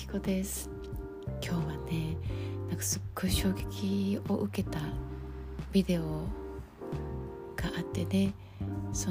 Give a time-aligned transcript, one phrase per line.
[0.00, 0.70] きこです。
[1.44, 2.16] 今日はね
[2.70, 4.80] なんかすっごい衝撃を受けた
[5.72, 6.02] ビデオ
[7.54, 8.32] があってね
[8.94, 9.10] そ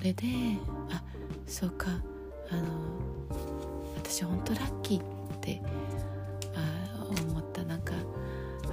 [0.00, 0.26] れで
[0.90, 1.02] あ
[1.48, 1.88] そうか
[2.50, 2.62] あの
[3.96, 5.02] 私本当ラッキーっ
[5.40, 5.60] て
[6.54, 7.64] あ思った。
[7.64, 7.94] なんか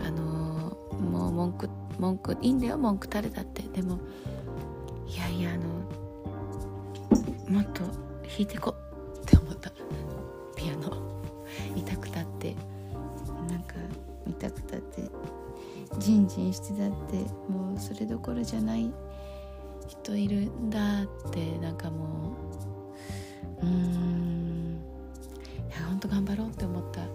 [0.05, 3.63] あのもう文句文句いいんだよ文句垂れたって。
[3.63, 3.97] でも
[5.07, 5.63] いやいやあの
[7.49, 8.75] もっと弾いてこ。
[16.05, 17.15] ジンジンしてたって
[17.51, 18.93] もうそれどころじゃない
[19.87, 20.41] 人いる。
[20.41, 22.35] んだってなんかも
[23.59, 24.79] ううーん
[25.67, 27.05] いやほんと頑張ろうって思ったあ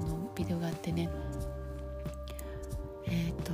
[0.00, 1.08] のビデオがあってね
[3.06, 3.52] えっ、ー、と、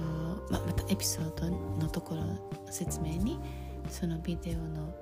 [0.51, 1.49] ままたエピソード
[1.81, 2.25] のところ
[2.69, 3.39] 説明に
[3.89, 4.93] そのビデオの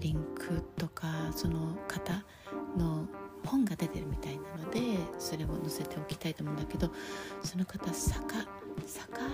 [0.00, 2.22] リンクとかその方
[2.76, 3.06] の
[3.46, 4.80] 本が出てるみたいなので
[5.18, 6.90] それを載せておきたいと思うんだけど
[7.42, 9.28] その方坂坂中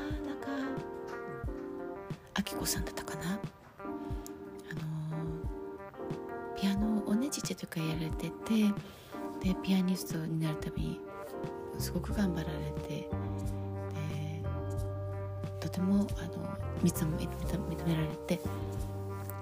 [2.52, 3.38] 明子さんだったかな。
[4.70, 4.80] あの
[6.56, 8.72] ピアノをおねじちとかやられてて
[9.42, 11.00] でピアニストになるために
[11.78, 13.08] すごく頑張られてで
[15.60, 17.06] とてもあの認
[17.86, 18.40] められて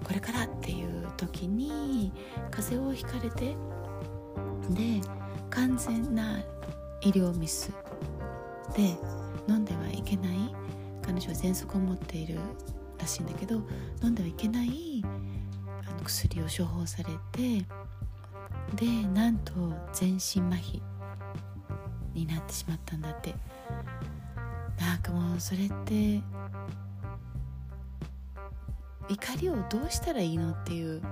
[0.05, 2.13] これからっていう時に
[2.51, 3.57] 風邪をひかれて
[4.71, 5.01] で
[5.51, 6.41] 完全な
[7.01, 7.71] 医療ミス
[8.77, 8.97] で
[9.49, 10.55] 飲んではけない
[11.03, 12.39] 彼女は喘息を持っている
[12.99, 13.61] らしいんだけど
[14.03, 17.67] 飲んではいけないあの薬を処方されて
[18.75, 19.53] でなんと
[19.93, 20.81] 全身麻痺
[22.15, 23.35] になってしまったんだって。
[24.79, 26.23] なんかもうそれって
[29.09, 31.03] 怒りをどうしたらいいのっていう。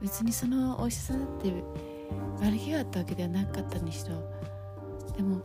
[0.00, 1.52] 別にそのお医者さんだって
[2.40, 4.16] 悪気があったわけではなかったにしろ。
[5.14, 5.42] でも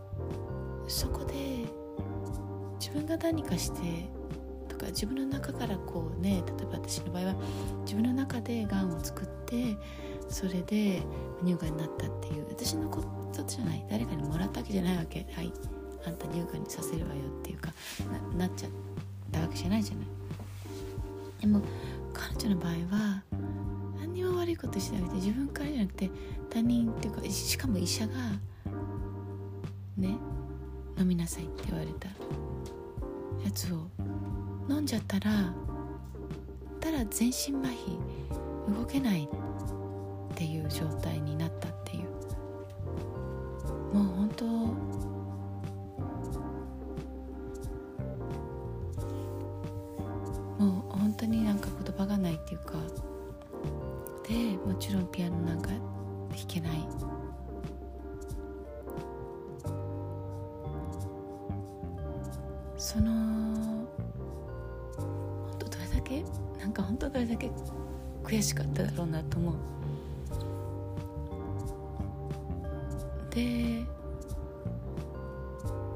[0.87, 1.65] そこで
[2.79, 4.07] 自分が何かして
[4.67, 7.35] とか自分の中からこうね例えば私の場合は
[7.83, 9.77] 自分の中でがんを作って
[10.29, 11.01] それで
[11.43, 13.03] 乳がんになったっていう私のこ
[13.33, 15.25] とじゃない誰かにもらったわけじゃないわけ。
[15.33, 15.51] はい
[16.07, 17.73] あんた乳がんにさせるわよっていうか
[18.37, 18.71] なっちゃっ
[19.31, 20.07] たわけじゃないじゃない。
[21.41, 21.61] でも
[22.13, 23.23] 彼女の場合は
[23.99, 26.11] 何にも悪いことしてなくて自分からじゃなくて
[26.49, 28.13] 他人っていうかしかも医者が
[29.97, 30.15] ね
[30.97, 32.07] 飲みなさいって言われた
[33.43, 33.87] やつを
[34.69, 35.53] 飲んじゃったら
[36.79, 37.97] たら全身麻痺
[38.73, 39.27] 動けない
[40.33, 42.03] っていう状態になったっていう。
[43.95, 44.73] もう本当も
[50.59, 52.73] う本当になんか言葉がないっていうか。
[54.27, 55.79] でもちろんピアノなんか弾
[56.47, 56.87] けない。
[62.77, 63.11] その
[64.97, 66.23] 本当どれだけ
[66.59, 67.49] なんか本当どれだけ
[68.23, 69.55] 悔しかっただろうなと思う。
[73.29, 73.83] で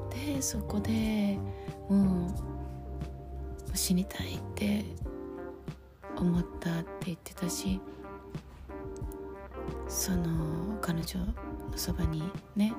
[0.09, 1.37] でそこで
[1.89, 2.27] も
[3.73, 4.83] う死にたいって
[6.17, 7.79] 思ったって言ってたし
[9.87, 11.33] その彼女の
[11.75, 12.23] そばに
[12.55, 12.73] ね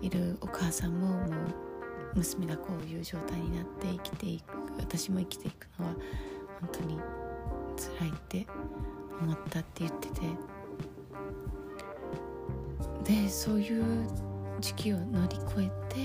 [0.00, 1.30] いるお母さんももう
[2.14, 5.94] 娘がこういう状態になって生きていく私も生きていくのは
[6.60, 6.98] 本当に
[8.00, 8.46] 辛いって
[9.20, 10.54] 思ったって言ってて。
[13.04, 13.84] でそういう
[14.60, 15.96] 時期を乗り越えて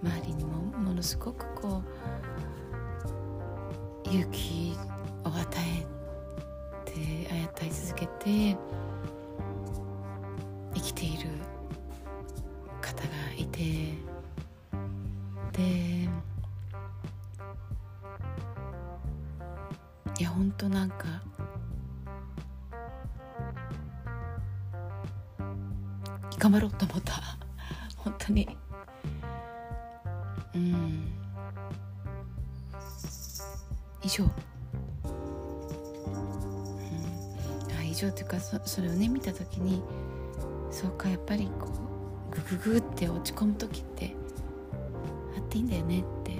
[0.00, 1.82] 周りにもものすごくこ
[4.04, 4.76] う勇気
[5.24, 5.84] を与え
[6.84, 6.92] て
[7.32, 8.56] 与え続けて
[20.22, 21.20] いやほんとなんか。
[26.38, 27.14] 頑張ろうと思った。
[27.98, 28.56] 本当に。
[30.54, 31.12] うん。
[34.04, 34.30] 以上、うん、
[37.76, 39.82] あ以上っていうかそそれをね見た時に
[40.70, 41.66] そうかやっぱりこ
[42.30, 44.14] うグググって落ち込む時って
[45.36, 46.36] あっていいんだよねって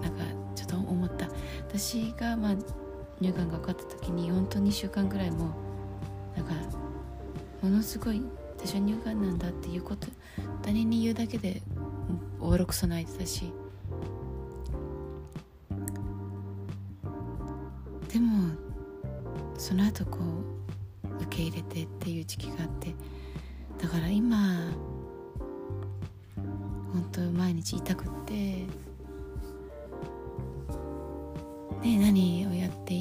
[0.00, 0.24] なんか
[0.54, 1.28] ちょっと思った。
[1.68, 2.54] 私がまあ
[3.20, 5.54] 乳がんが分かった時に本当2週間ぐらいも
[6.36, 6.52] なんか
[7.62, 8.22] ものすごい
[8.56, 10.08] 私は乳がんなんだっていうこと。
[10.62, 11.62] 他人に言うだけで
[12.38, 13.52] おろくそ泣いてたし。
[18.12, 18.54] でも
[19.56, 20.18] その後こ
[21.04, 22.94] う受け入れてっていう時期があって。
[23.80, 24.70] だから今
[26.92, 28.89] 本当毎日痛くって。
[31.82, 33.00] ね何をやって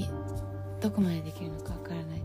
[0.82, 2.24] どこまでできるのかわからない。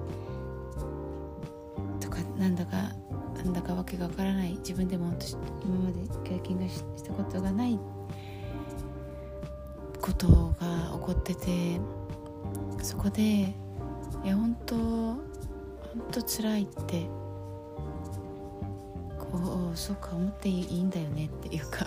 [2.00, 2.92] とかなんだか
[3.36, 4.54] なんだかわけがわからない。
[4.58, 5.26] 自分でも本当
[5.66, 7.78] 今まで経験がしたことがない
[10.00, 10.28] こと
[10.60, 11.80] が起こってて
[12.82, 13.54] そこでい
[14.24, 15.22] や本当本
[16.12, 17.06] 当辛いって
[19.18, 21.86] こうそうか思っていいんだよねっていうか。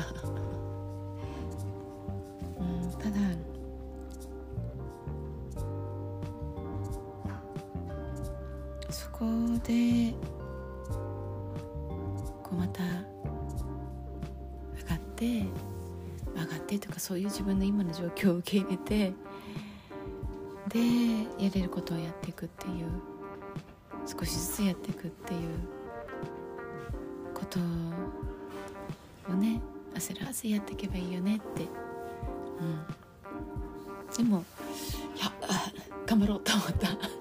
[8.90, 9.26] そこ
[9.62, 10.14] で
[12.44, 12.90] こうまた上
[14.90, 19.14] がって上がってとかそういう自分の今の状況を受け入れて
[20.70, 20.80] で
[21.44, 22.88] やれることをやっていくっていう
[24.06, 25.40] 少しずつやっていくっていう
[27.34, 27.60] こと
[29.30, 29.62] をね
[29.96, 31.64] 焦らずやっていけばいいよねって。
[32.60, 34.16] うん。
[34.16, 34.44] でも
[35.16, 35.32] いや
[36.06, 37.17] 頑張ろうと思った。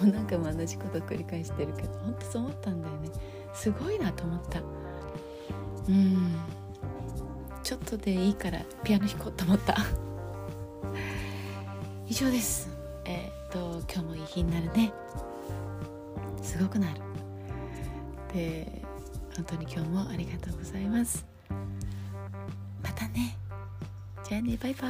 [0.00, 3.08] う何回も同じこと繰り返してるけど本当そう思ったんだよね。
[3.54, 4.60] すごいなと思った。
[5.88, 6.36] うん。
[7.62, 9.76] ちょっとでいいからピアノ弾こうと思った。
[12.06, 12.68] 以上です。
[13.04, 14.92] えー、っと今日もいい日になるね。
[16.42, 17.00] すごくなる。
[18.32, 18.82] で
[19.34, 21.26] 本当に今日もありがとうございます。
[22.82, 23.36] またね。
[24.28, 24.58] じゃあね。
[24.60, 24.88] バイバ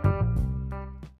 [0.00, 0.03] イ。